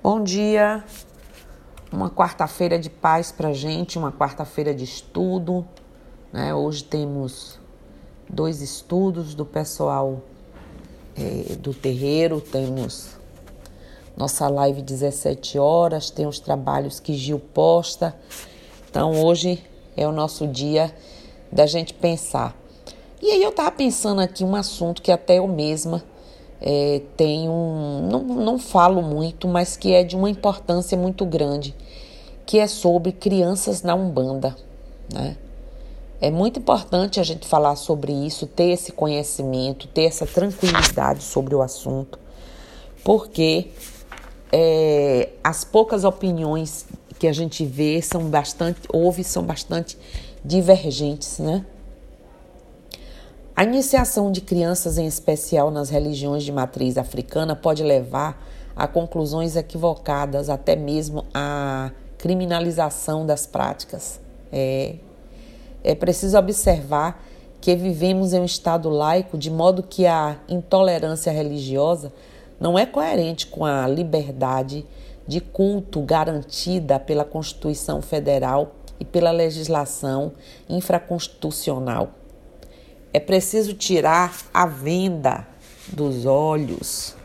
[0.00, 0.84] Bom dia,
[1.90, 5.66] uma quarta-feira de paz para gente, uma quarta-feira de estudo.
[6.32, 6.54] Né?
[6.54, 7.58] Hoje temos
[8.28, 10.22] dois estudos do pessoal
[11.16, 13.18] é, do terreiro, temos
[14.16, 18.14] nossa live 17 horas, tem os trabalhos que Gil posta.
[18.88, 19.64] Então hoje
[19.96, 20.94] é o nosso dia
[21.50, 22.56] da gente pensar.
[23.20, 26.04] E aí eu tava pensando aqui um assunto que até eu mesma
[26.60, 28.08] é, tem um.
[28.10, 31.74] Não, não falo muito, mas que é de uma importância muito grande,
[32.44, 34.56] que é sobre crianças na Umbanda.
[35.12, 35.36] Né?
[36.20, 41.54] É muito importante a gente falar sobre isso, ter esse conhecimento, ter essa tranquilidade sobre
[41.54, 42.18] o assunto,
[43.04, 43.68] porque
[44.50, 46.86] é, as poucas opiniões
[47.20, 49.96] que a gente vê são bastante, ouve, são bastante
[50.44, 51.64] divergentes, né?
[53.58, 58.40] A iniciação de crianças, em especial nas religiões de matriz africana, pode levar
[58.76, 64.20] a conclusões equivocadas, até mesmo a criminalização das práticas.
[64.52, 64.94] É,
[65.82, 67.20] é preciso observar
[67.60, 72.12] que vivemos em um Estado laico, de modo que a intolerância religiosa
[72.60, 74.86] não é coerente com a liberdade
[75.26, 80.30] de culto garantida pela Constituição Federal e pela legislação
[80.68, 82.17] infraconstitucional.
[83.10, 85.46] É preciso tirar a venda
[85.88, 87.16] dos olhos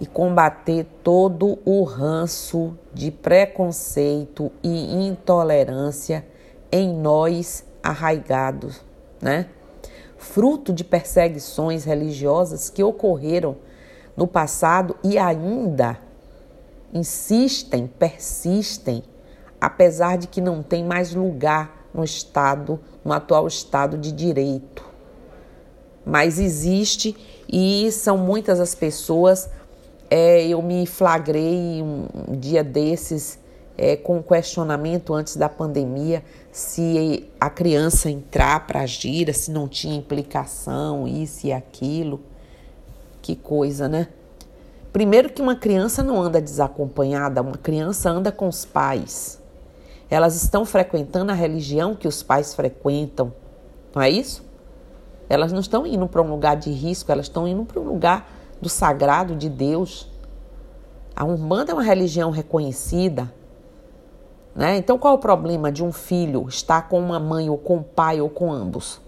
[0.00, 6.26] e combater todo o ranço de preconceito e intolerância
[6.72, 8.80] em nós arraigados,
[9.20, 9.50] né?
[10.16, 13.56] Fruto de perseguições religiosas que ocorreram
[14.16, 15.98] no passado e ainda
[16.90, 19.02] insistem, persistem,
[19.60, 24.85] apesar de que não tem mais lugar no Estado, no atual Estado de Direito
[26.06, 27.16] mas existe
[27.52, 29.50] e são muitas as pessoas.
[30.08, 32.06] É, eu me flagrei um
[32.38, 33.40] dia desses
[33.76, 39.68] é, com questionamento antes da pandemia se a criança entrar para a gira, se não
[39.68, 42.20] tinha implicação, isso e aquilo.
[43.20, 44.08] Que coisa, né?
[44.92, 49.38] Primeiro que uma criança não anda desacompanhada, uma criança anda com os pais.
[50.08, 53.34] Elas estão frequentando a religião que os pais frequentam,
[53.94, 54.45] não é isso?
[55.28, 58.28] Elas não estão indo para um lugar de risco, elas estão indo para um lugar
[58.60, 60.08] do sagrado de Deus.
[61.14, 63.32] A Umbanda é uma religião reconhecida.
[64.54, 64.76] Né?
[64.76, 67.82] Então, qual é o problema de um filho estar com uma mãe, ou com um
[67.82, 69.00] pai, ou com ambos?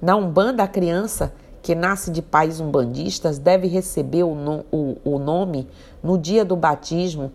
[0.00, 1.32] Na Umbanda, a criança
[1.62, 5.66] que nasce de pais umbandistas deve receber o, no, o, o nome
[6.00, 7.32] no dia do batismo,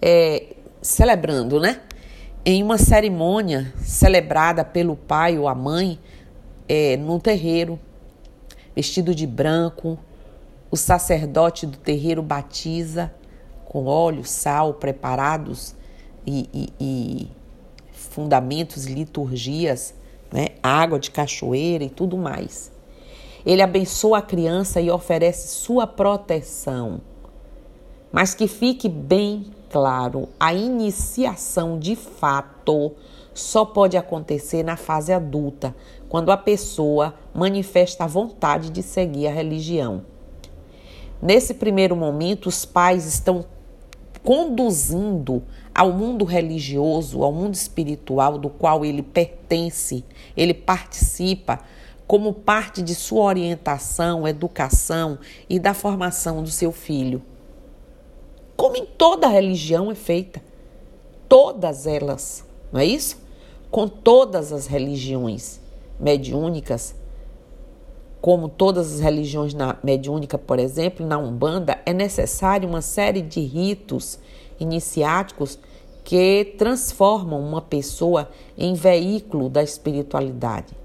[0.00, 1.82] é, celebrando, né?
[2.44, 5.98] Em uma cerimônia celebrada pelo pai ou a mãe
[6.68, 7.78] é, no terreiro,
[8.74, 9.98] vestido de branco,
[10.70, 13.12] o sacerdote do terreiro batiza
[13.66, 15.74] com óleo, sal preparados
[16.26, 17.30] e, e, e
[17.92, 19.94] fundamentos, liturgias,
[20.32, 20.48] né?
[20.62, 22.72] água de cachoeira e tudo mais.
[23.44, 27.00] Ele abençoa a criança e oferece sua proteção,
[28.12, 32.92] mas que fique bem claro, a iniciação de fato
[33.32, 35.74] só pode acontecer na fase adulta,
[36.08, 40.02] quando a pessoa manifesta a vontade de seguir a religião.
[41.22, 43.44] Nesse primeiro momento, os pais estão
[44.24, 45.42] conduzindo
[45.74, 50.04] ao mundo religioso, ao mundo espiritual do qual ele pertence,
[50.36, 51.60] ele participa
[52.06, 57.22] como parte de sua orientação, educação e da formação do seu filho
[58.60, 60.42] como em toda religião é feita.
[61.26, 63.16] Todas elas, não é isso?
[63.70, 65.58] Com todas as religiões
[65.98, 66.94] mediúnicas,
[68.20, 73.40] como todas as religiões na mediúnica, por exemplo, na Umbanda, é necessário uma série de
[73.40, 74.18] ritos
[74.58, 75.58] iniciáticos
[76.04, 78.28] que transformam uma pessoa
[78.58, 80.76] em veículo da espiritualidade.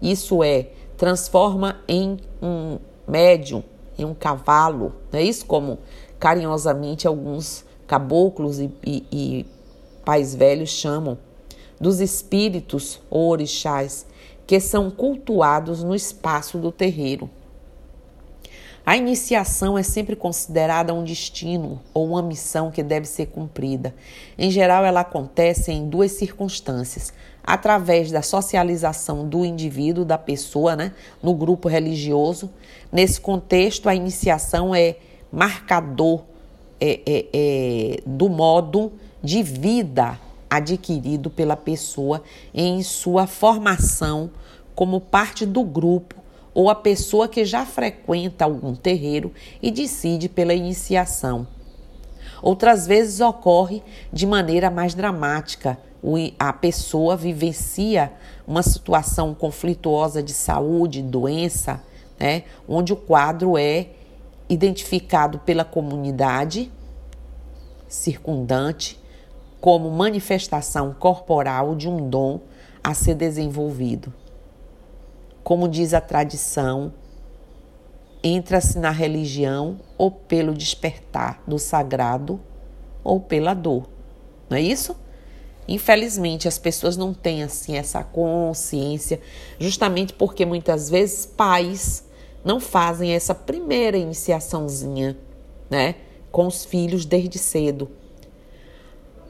[0.00, 3.64] Isso é, transforma em um médium,
[3.98, 5.44] em um cavalo, não é isso?
[5.44, 5.80] Como
[6.24, 9.46] carinhosamente alguns caboclos e, e, e
[10.06, 11.18] pais velhos chamam,
[11.78, 14.06] dos espíritos ou orixás
[14.46, 17.28] que são cultuados no espaço do terreiro.
[18.86, 23.94] A iniciação é sempre considerada um destino ou uma missão que deve ser cumprida.
[24.38, 27.12] Em geral, ela acontece em duas circunstâncias:
[27.42, 32.50] através da socialização do indivíduo, da pessoa, né, no grupo religioso.
[32.90, 34.96] Nesse contexto, a iniciação é
[35.34, 36.22] marcador
[36.80, 38.92] é, é, é, do modo
[39.22, 42.22] de vida adquirido pela pessoa
[42.54, 44.30] em sua formação
[44.76, 46.14] como parte do grupo
[46.54, 51.48] ou a pessoa que já frequenta algum terreiro e decide pela iniciação.
[52.40, 53.82] Outras vezes ocorre
[54.12, 55.78] de maneira mais dramática.
[56.38, 58.12] A pessoa vivencia
[58.46, 61.82] uma situação conflituosa de saúde, doença,
[62.20, 63.88] né, onde o quadro é
[64.48, 66.70] identificado pela comunidade
[67.88, 69.00] circundante
[69.60, 72.40] como manifestação corporal de um dom
[72.82, 74.12] a ser desenvolvido.
[75.42, 76.92] Como diz a tradição,
[78.22, 82.40] entra-se na religião ou pelo despertar do sagrado
[83.02, 83.88] ou pela dor.
[84.50, 84.96] Não é isso?
[85.66, 89.20] Infelizmente, as pessoas não têm assim essa consciência,
[89.58, 92.03] justamente porque muitas vezes pais
[92.44, 95.16] não fazem essa primeira iniciaçãozinha,
[95.70, 95.94] né,
[96.30, 97.88] com os filhos desde cedo.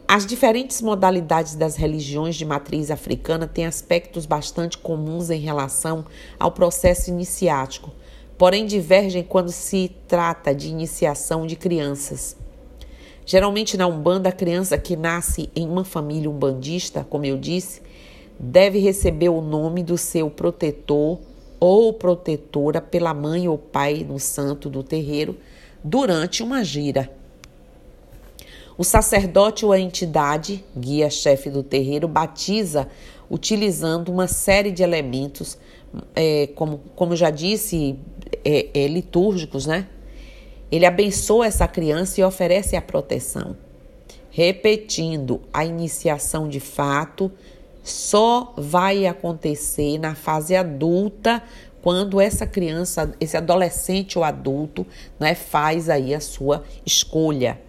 [0.07, 6.05] As diferentes modalidades das religiões de matriz africana têm aspectos bastante comuns em relação
[6.39, 7.91] ao processo iniciático,
[8.37, 12.37] porém divergem quando se trata de iniciação de crianças.
[13.25, 17.81] Geralmente na Umbanda, a criança que nasce em uma família umbandista, como eu disse,
[18.39, 21.19] deve receber o nome do seu protetor
[21.65, 25.39] ou protetora pela mãe ou pai no santo do terreiro
[25.83, 27.11] durante uma gira.
[28.77, 32.87] O sacerdote ou a entidade, guia-chefe do terreiro, batiza
[33.31, 35.57] utilizando uma série de elementos,
[36.15, 37.99] é, como, como já disse,
[38.45, 39.87] é, é, litúrgicos, né?
[40.71, 43.57] Ele abençoa essa criança e oferece a proteção.
[44.29, 47.33] Repetindo, a iniciação de fato
[47.85, 51.43] só vai acontecer na fase adulta
[51.83, 54.87] quando essa criança, esse adolescente ou adulto,
[55.21, 57.61] né, faz aí a sua escolha.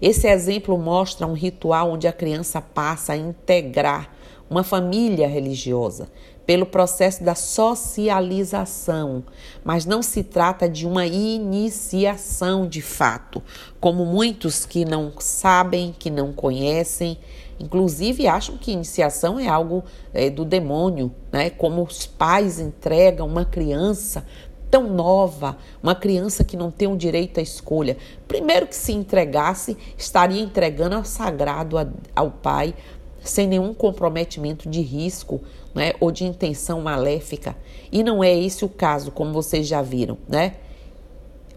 [0.00, 4.08] Esse exemplo mostra um ritual onde a criança passa a integrar
[4.48, 6.08] uma família religiosa
[6.46, 9.24] pelo processo da socialização,
[9.64, 13.42] mas não se trata de uma iniciação de fato,
[13.80, 17.18] como muitos que não sabem, que não conhecem,
[17.58, 21.50] inclusive acham que iniciação é algo é, do demônio, né?
[21.50, 24.24] Como os pais entregam uma criança
[24.70, 27.96] tão nova, uma criança que não tem o direito à escolha.
[28.26, 31.76] Primeiro que se entregasse, estaria entregando ao sagrado
[32.16, 32.74] ao pai,
[33.22, 35.40] sem nenhum comprometimento de risco
[35.74, 37.56] né, ou de intenção maléfica.
[37.92, 40.54] E não é esse o caso, como vocês já viram, né?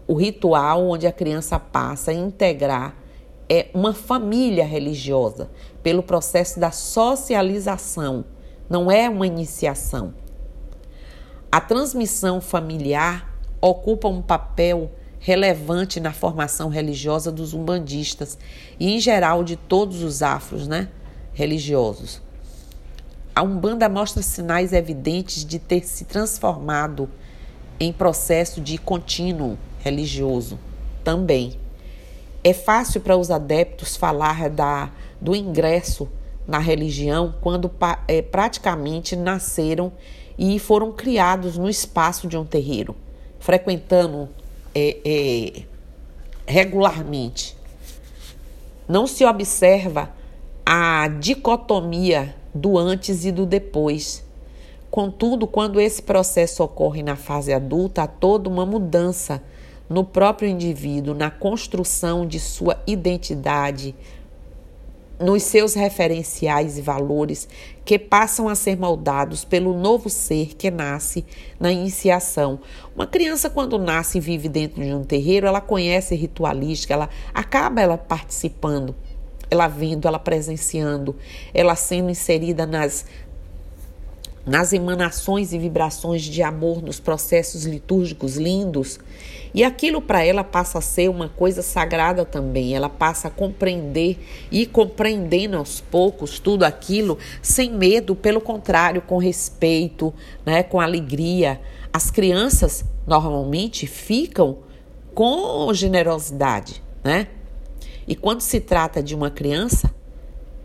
[0.06, 2.94] O ritual onde a criança passa a integrar
[3.48, 5.50] é uma família religiosa
[5.82, 8.24] pelo processo da socialização,
[8.68, 10.12] não é uma iniciação.
[11.50, 18.38] A transmissão familiar ocupa um papel relevante na formação religiosa dos umbandistas
[18.78, 20.88] e, em geral, de todos os afros né,
[21.32, 22.20] religiosos.
[23.34, 27.08] A Umbanda mostra sinais evidentes de ter se transformado
[27.80, 30.58] em processo de contínuo religioso
[31.04, 31.58] também.
[32.48, 34.90] É fácil para os adeptos falar da,
[35.20, 36.08] do ingresso
[36.46, 37.70] na religião quando
[38.08, 39.92] é, praticamente nasceram
[40.38, 42.96] e foram criados no espaço de um terreiro,
[43.38, 44.30] frequentando
[44.74, 45.62] é, é,
[46.46, 47.54] regularmente.
[48.88, 50.10] Não se observa
[50.64, 54.24] a dicotomia do antes e do depois.
[54.90, 59.42] Contudo, quando esse processo ocorre na fase adulta, há toda uma mudança
[59.88, 63.94] no próprio indivíduo, na construção de sua identidade,
[65.20, 67.48] nos seus referenciais e valores
[67.84, 71.24] que passam a ser moldados pelo novo ser que nasce
[71.58, 72.60] na iniciação.
[72.94, 77.80] Uma criança quando nasce e vive dentro de um terreiro, ela conhece ritualística, ela acaba
[77.80, 78.94] ela participando,
[79.50, 81.16] ela vendo, ela presenciando,
[81.52, 83.04] ela sendo inserida nas
[84.48, 88.98] nas emanações e vibrações de amor nos processos litúrgicos lindos
[89.54, 92.74] e aquilo para ela passa a ser uma coisa sagrada também.
[92.74, 94.18] Ela passa a compreender
[94.50, 100.12] e compreendendo aos poucos tudo aquilo sem medo, pelo contrário, com respeito,
[100.44, 101.60] né, com alegria.
[101.92, 104.58] As crianças normalmente ficam
[105.14, 107.28] com generosidade, né?
[108.06, 109.92] E quando se trata de uma criança,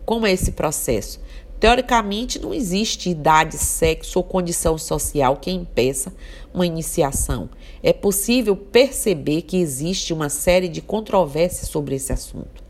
[0.06, 1.20] como é esse processo?
[1.64, 6.14] Teoricamente, não existe idade, sexo ou condição social que impeça
[6.54, 7.50] uma iniciação.
[7.82, 12.62] É possível perceber que existe uma série de controvérsias sobre esse assunto.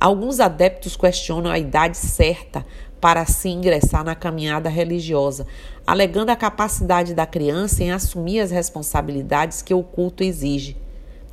[0.00, 2.64] Alguns adeptos questionam a idade certa
[2.98, 5.46] para assim ingressar na caminhada religiosa,
[5.86, 10.74] alegando a capacidade da criança em assumir as responsabilidades que o culto exige,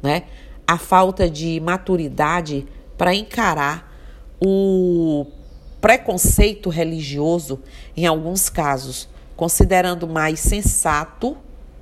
[0.04, 0.24] né?
[0.68, 3.90] A falta de maturidade para encarar
[4.42, 5.39] o
[5.82, 7.60] preconceito religioso
[7.96, 11.38] em alguns casos, considerando mais sensato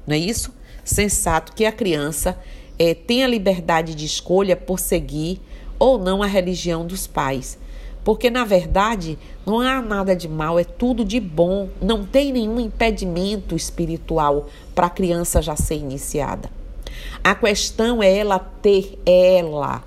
[0.07, 0.53] não é isso?
[0.85, 2.39] Sensato que a criança
[2.79, 5.41] é, tenha liberdade de escolha por seguir
[5.77, 7.59] ou não a religião dos pais.
[8.05, 11.67] Porque, na verdade, não há nada de mal, é tudo de bom.
[11.81, 16.49] Não tem nenhum impedimento espiritual para a criança já ser iniciada.
[17.21, 19.83] A questão é ela ter, ela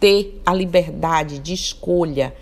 [0.00, 2.34] ter a liberdade de escolha,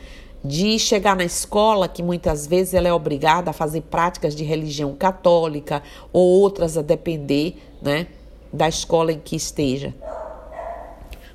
[0.49, 4.95] de chegar na escola, que muitas vezes ela é obrigada a fazer práticas de religião
[4.95, 8.07] católica ou outras a depender né,
[8.51, 9.95] da escola em que esteja.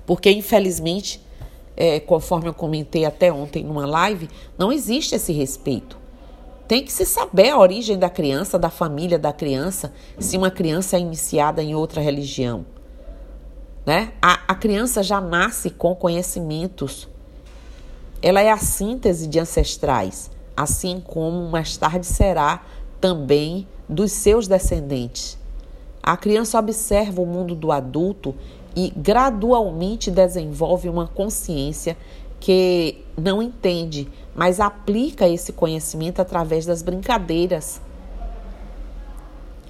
[0.03, 1.21] Porque, infelizmente,
[1.77, 4.27] é, conforme eu comentei até ontem numa live,
[4.57, 5.95] não existe esse respeito.
[6.67, 10.97] Tem que se saber a origem da criança, da família da criança, se uma criança
[10.97, 12.65] é iniciada em outra religião.
[13.85, 14.11] Né?
[14.19, 17.07] A, a criança já nasce com conhecimentos.
[18.23, 22.63] Ela é a síntese de ancestrais, assim como mais tarde será
[23.01, 25.37] também dos seus descendentes.
[26.01, 28.33] A criança observa o mundo do adulto
[28.73, 31.97] e gradualmente desenvolve uma consciência
[32.39, 37.81] que não entende, mas aplica esse conhecimento através das brincadeiras.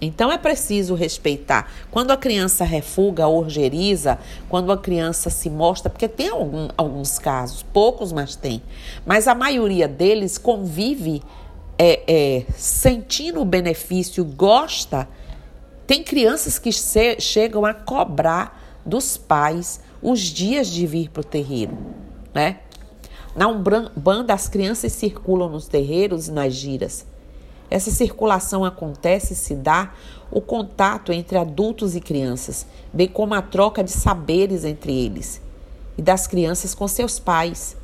[0.04, 1.72] Então é preciso respeitar.
[1.92, 4.20] Quando a criança refuga, orgeriza,
[4.50, 8.62] quando a criança se mostra, porque tem algum, alguns casos, poucos, mas tem.
[9.06, 11.22] Mas a maioria deles convive
[11.78, 15.08] é, é, sentindo o benefício, gosta.
[15.88, 21.24] Tem crianças que se, chegam a cobrar dos pais os dias de vir para o
[21.24, 21.78] terreiro,
[22.34, 22.60] né?
[23.36, 27.06] Na Umbanda, as crianças circulam nos terreiros e nas giras.
[27.74, 29.94] Essa circulação acontece e se dá
[30.30, 35.42] o contato entre adultos e crianças, bem como a troca de saberes entre eles
[35.98, 37.76] e das crianças com seus pais.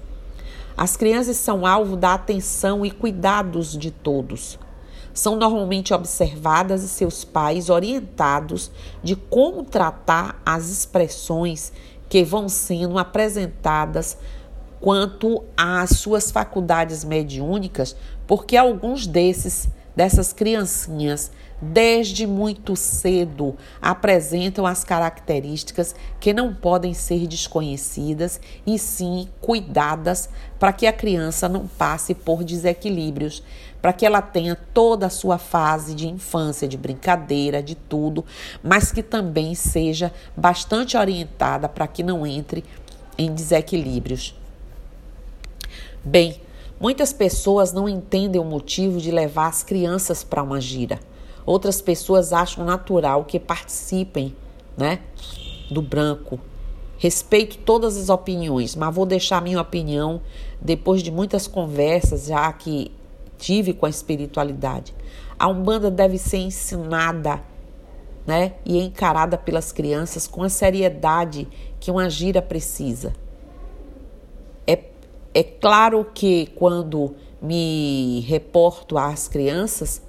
[0.78, 4.60] As crianças são alvo da atenção e cuidados de todos
[5.12, 8.72] são normalmente observadas e seus pais orientados
[9.04, 11.74] de como tratar as expressões
[12.08, 14.18] que vão sendo apresentadas
[14.80, 19.68] quanto às suas faculdades mediúnicas, porque alguns desses
[20.00, 21.30] dessas criancinhas
[21.62, 30.72] desde muito cedo apresentam as características que não podem ser desconhecidas e sim cuidadas para
[30.72, 33.44] que a criança não passe por desequilíbrios
[33.82, 38.24] para que ela tenha toda a sua fase de infância, de brincadeira, de tudo,
[38.64, 42.64] mas que também seja bastante orientada para que não entre
[43.18, 44.34] em desequilíbrios.
[46.06, 46.40] Bem,
[46.80, 51.00] muitas pessoas não entendem o motivo de levar as crianças para uma gira.
[51.46, 54.36] Outras pessoas acham natural que participem,
[54.78, 55.00] né,
[55.70, 56.40] do branco.
[56.98, 60.22] Respeito todas as opiniões, mas vou deixar minha opinião
[60.62, 62.92] depois de muitas conversas, já que
[63.38, 64.94] tive com a espiritualidade.
[65.38, 67.42] A Umbanda deve ser ensinada
[68.28, 71.48] né, e encarada pelas crianças com a seriedade
[71.80, 73.14] que uma gira precisa.
[75.34, 80.02] É, claro que quando me reporto às crianças,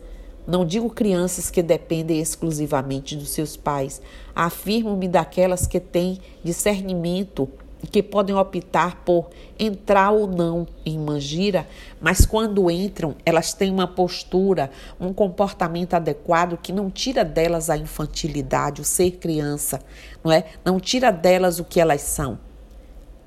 [0.47, 4.01] não digo crianças que dependem exclusivamente dos seus pais,
[4.35, 7.49] afirmo-me daquelas que têm discernimento
[7.91, 11.67] que podem optar por entrar ou não em Mangira,
[12.01, 17.77] mas quando entram, elas têm uma postura, um comportamento adequado que não tira delas a
[17.77, 19.81] infantilidade, o ser criança,
[20.23, 20.45] não é?
[20.65, 22.39] Não tira delas o que elas são.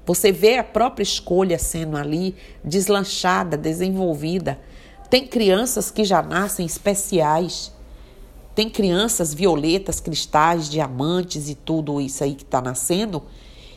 [0.05, 4.59] Você vê a própria escolha sendo ali deslanchada, desenvolvida.
[5.09, 7.71] Tem crianças que já nascem especiais.
[8.53, 13.23] Tem crianças violetas, cristais, diamantes e tudo isso aí que está nascendo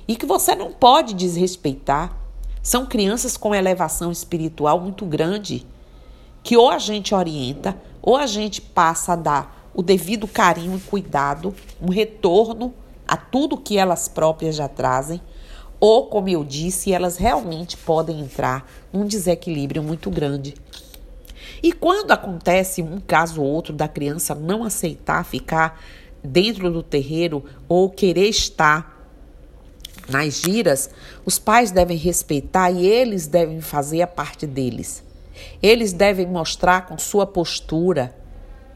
[0.08, 2.16] e que você não pode desrespeitar.
[2.62, 5.66] São crianças com elevação espiritual muito grande,
[6.42, 10.80] que ou a gente orienta, ou a gente passa a dar o devido carinho e
[10.80, 12.72] cuidado, um retorno
[13.06, 15.20] a tudo que elas próprias já trazem,
[15.78, 20.54] ou, como eu disse, elas realmente podem entrar num desequilíbrio muito grande.
[21.62, 25.80] E quando acontece um caso ou outro da criança não aceitar ficar
[26.22, 28.96] dentro do terreiro ou querer estar
[30.08, 30.90] nas giras,
[31.24, 35.02] os pais devem respeitar e eles devem fazer a parte deles.
[35.62, 38.14] Eles devem mostrar com sua postura,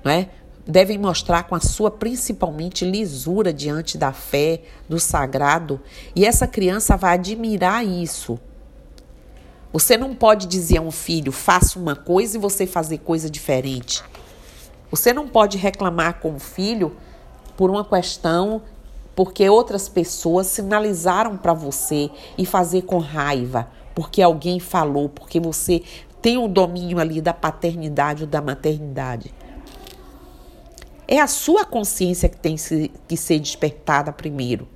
[0.05, 0.29] né?
[0.67, 5.81] Devem mostrar com a sua principalmente lisura diante da fé, do sagrado,
[6.15, 8.39] e essa criança vai admirar isso.
[9.73, 14.03] Você não pode dizer a um filho, faça uma coisa e você fazer coisa diferente.
[14.91, 16.97] Você não pode reclamar com o filho
[17.57, 18.63] por uma questão
[19.15, 25.83] porque outras pessoas sinalizaram para você e fazer com raiva, porque alguém falou, porque você
[26.23, 29.33] tem o domínio ali da paternidade ou da maternidade.
[31.13, 34.69] É a sua consciência que tem que ser despertada primeiro.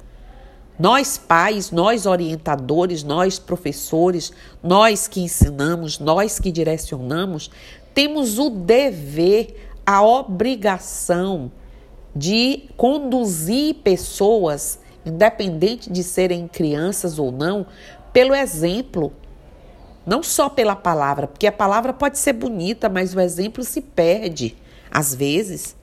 [0.76, 7.52] Nós pais, nós orientadores, nós professores, nós que ensinamos, nós que direcionamos,
[7.94, 11.52] temos o dever, a obrigação
[12.16, 17.64] de conduzir pessoas, independente de serem crianças ou não,
[18.12, 19.12] pelo exemplo.
[20.04, 24.56] Não só pela palavra, porque a palavra pode ser bonita, mas o exemplo se perde,
[24.90, 25.76] às vezes.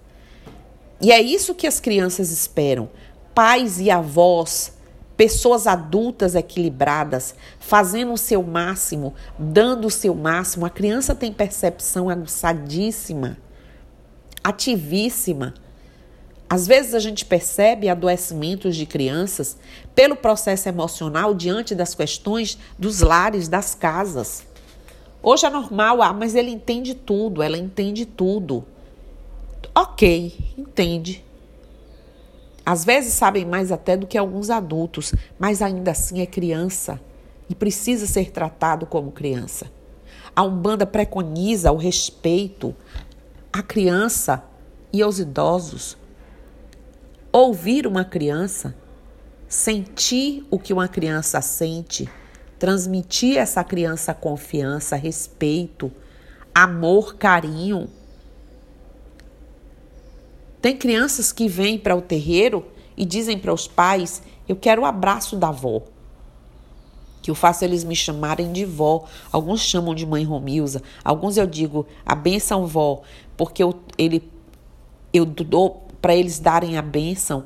[1.02, 2.90] E é isso que as crianças esperam.
[3.34, 4.74] Pais e avós
[5.22, 10.66] pessoas adultas equilibradas, fazendo o seu máximo, dando o seu máximo.
[10.66, 13.38] A criança tem percepção aguçadíssima,
[14.44, 15.54] ativíssima.
[16.50, 19.58] Às vezes a gente percebe adoecimentos de crianças
[19.94, 24.44] pelo processo emocional diante das questões dos lares, das casas.
[25.22, 28.66] Hoje é normal, ah, mas ele entende tudo, ela entende tudo.
[29.74, 31.24] Ok, entende.
[32.66, 37.00] Às vezes sabem mais até do que alguns adultos, mas ainda assim é criança
[37.50, 39.72] e precisa ser tratado como criança.
[40.36, 42.76] A Umbanda preconiza o respeito
[43.52, 44.44] à criança
[44.94, 45.98] e aos idosos.
[47.32, 48.76] Ouvir uma criança,
[49.48, 52.10] sentir o que uma criança sente,
[52.60, 55.92] transmitir a essa criança confiança, respeito,
[56.54, 57.90] amor, carinho
[60.62, 62.66] tem crianças que vêm para o terreiro
[62.96, 65.82] e dizem para os pais: Eu quero o abraço da avó.
[67.22, 69.06] Que eu faço eles me chamarem de vó.
[69.32, 70.82] Alguns chamam de mãe Romilza.
[71.04, 73.02] Alguns eu digo a benção vó,
[73.36, 74.30] porque eu, ele,
[75.14, 77.46] eu dou para eles darem a benção.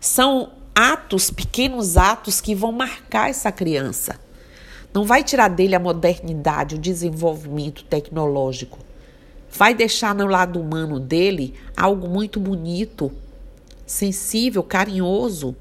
[0.00, 4.18] São atos, pequenos atos que vão marcar essa criança.
[4.92, 8.78] Não vai tirar dele a modernidade, o desenvolvimento tecnológico
[9.52, 13.12] vai deixar no lado humano dele algo muito bonito,
[13.86, 15.54] sensível, carinhoso.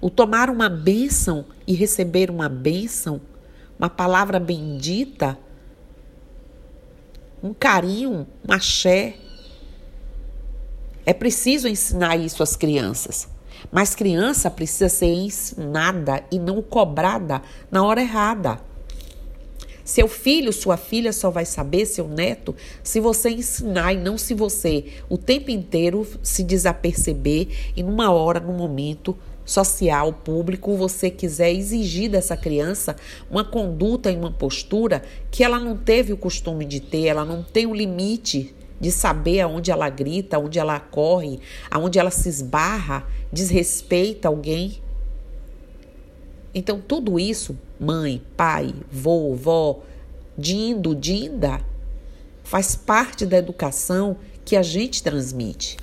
[0.00, 3.20] O tomar uma bênção e receber uma bênção,
[3.78, 5.38] uma palavra bendita,
[7.42, 9.16] um carinho, um axé.
[11.06, 13.26] É preciso ensinar isso às crianças.
[13.72, 18.60] Mas criança precisa ser ensinada e não cobrada na hora errada.
[19.90, 24.34] Seu filho, sua filha só vai saber, seu neto, se você ensinar e não se
[24.34, 31.52] você o tempo inteiro se desaperceber e numa hora, num momento social, público, você quiser
[31.52, 32.94] exigir dessa criança
[33.28, 37.42] uma conduta e uma postura que ela não teve o costume de ter, ela não
[37.42, 43.04] tem o limite de saber aonde ela grita, aonde ela corre, aonde ela se esbarra,
[43.32, 44.80] desrespeita alguém.
[46.54, 49.80] Então, tudo isso, mãe, pai, vô, vó,
[50.36, 51.60] dindo, dinda,
[52.44, 55.78] faz parte da educação que a gente transmite,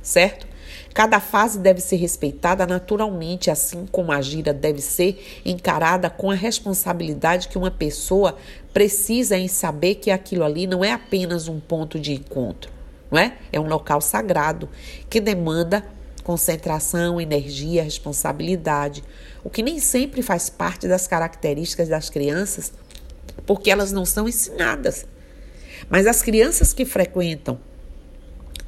[0.00, 0.46] certo?
[0.94, 6.34] Cada fase deve ser respeitada naturalmente, assim como a gira deve ser encarada com a
[6.34, 8.36] responsabilidade que uma pessoa
[8.72, 12.70] precisa em saber que aquilo ali não é apenas um ponto de encontro,
[13.10, 13.36] não é?
[13.52, 14.68] É um local sagrado
[15.10, 15.84] que demanda
[16.24, 19.04] concentração, energia, responsabilidade,
[19.44, 22.72] o que nem sempre faz parte das características das crianças,
[23.46, 25.06] porque elas não são ensinadas.
[25.88, 27.60] Mas as crianças que frequentam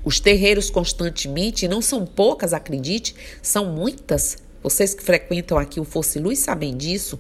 [0.07, 4.39] os terreiros constantemente, não são poucas, acredite, são muitas.
[4.63, 7.19] Vocês que frequentam aqui o Fosse Luz sabem disso.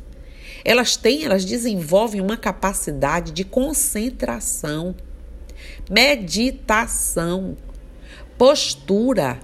[0.64, 4.94] Elas têm, elas desenvolvem uma capacidade de concentração,
[5.90, 7.56] meditação,
[8.38, 9.40] postura,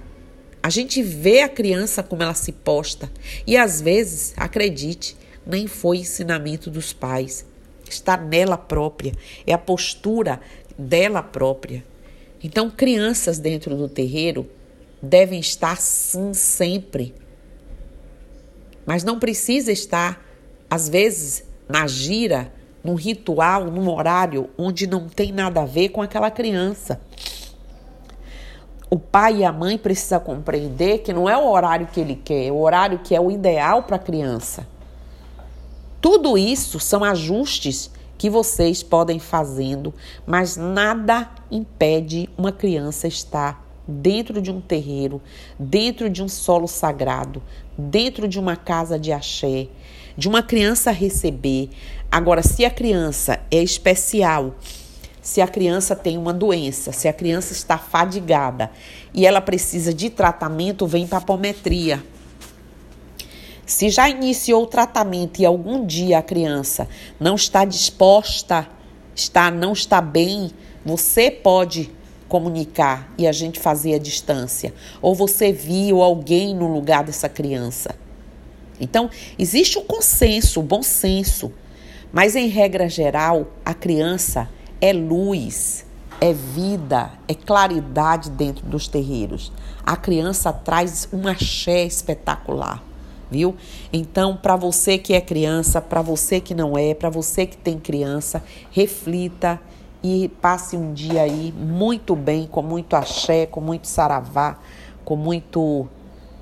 [0.63, 3.11] a gente vê a criança como ela se posta
[3.45, 7.45] e às vezes, acredite, nem foi ensinamento dos pais.
[7.87, 9.11] Está nela própria,
[9.45, 10.39] é a postura
[10.77, 11.83] dela própria.
[12.41, 14.49] Então, crianças dentro do terreiro
[15.01, 17.13] devem estar sim sempre.
[18.85, 20.25] Mas não precisa estar,
[20.69, 26.01] às vezes, na gira, num ritual, num horário onde não tem nada a ver com
[26.01, 27.01] aquela criança
[28.93, 32.45] o pai e a mãe precisam compreender que não é o horário que ele quer,
[32.45, 34.67] é o horário que é o ideal para a criança.
[35.99, 39.91] Tudo isso são ajustes que vocês podem fazendo,
[40.27, 45.19] mas nada impede uma criança estar dentro de um terreiro,
[45.57, 47.41] dentro de um solo sagrado,
[47.75, 49.69] dentro de uma casa de axé,
[50.15, 51.71] de uma criança receber.
[52.11, 54.53] Agora, se a criança é especial,
[55.23, 58.69] se a criança tem uma doença, se a criança está fadigada
[59.13, 62.03] e ela precisa de tratamento, vem para apometria.
[63.65, 68.67] Se já iniciou o tratamento e algum dia a criança não está disposta,
[69.15, 70.51] está não está bem,
[70.85, 71.89] você pode
[72.27, 74.73] comunicar e a gente fazer a distância.
[75.01, 77.95] Ou você viu alguém no lugar dessa criança.
[78.77, 79.09] Então,
[79.39, 81.49] existe um consenso, um bom senso.
[82.11, 84.49] Mas, em regra geral, a criança
[84.83, 85.85] é luz,
[86.19, 89.49] é vida, é claridade dentro dos terreiros.
[89.81, 92.83] A criança traz um axé espetacular,
[93.31, 93.55] viu?
[93.93, 97.79] Então, para você que é criança, para você que não é, para você que tem
[97.79, 99.57] criança, reflita
[100.03, 104.57] e passe um dia aí muito bem, com muito axé, com muito saravá,
[105.05, 105.87] com muito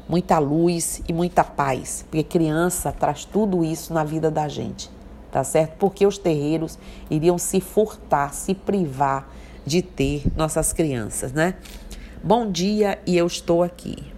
[0.10, 4.90] muita luz e muita paz, porque criança traz tudo isso na vida da gente,
[5.32, 5.78] tá certo?
[5.78, 6.78] Porque os terreiros
[7.10, 9.30] iriam se furtar, se privar
[9.66, 11.56] de ter nossas crianças, né?
[12.24, 14.11] Bom dia e eu estou aqui.